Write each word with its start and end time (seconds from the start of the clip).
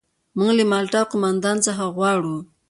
موږ 0.37 0.51
له 0.57 0.63
مالټا 0.71 1.01
قوماندان 1.11 1.57
څخه 1.65 1.83
غواړو. 1.95 2.37